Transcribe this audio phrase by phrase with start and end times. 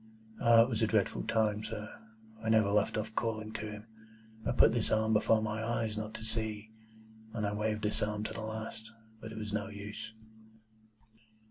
[0.41, 0.63] "Ah!
[0.63, 1.87] it was a dreadful time, sir.
[2.43, 3.85] I never left off calling to him.
[4.47, 6.71] I put this arm before my eyes not to see,
[7.33, 10.11] and I waved this arm to the last; but it was no use."